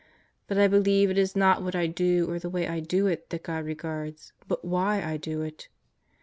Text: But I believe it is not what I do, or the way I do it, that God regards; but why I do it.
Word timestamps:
But 0.47 0.57
I 0.57 0.67
believe 0.67 1.11
it 1.11 1.17
is 1.19 1.35
not 1.35 1.61
what 1.61 1.75
I 1.75 1.85
do, 1.85 2.27
or 2.27 2.39
the 2.39 2.49
way 2.49 2.67
I 2.67 2.79
do 2.79 3.05
it, 3.05 3.29
that 3.29 3.43
God 3.43 3.63
regards; 3.63 4.33
but 4.47 4.65
why 4.65 4.99
I 4.99 5.15
do 5.17 5.43
it. 5.43 5.67